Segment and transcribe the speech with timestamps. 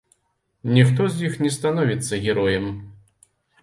[0.77, 2.77] Ніхто з іх не становіцца героем.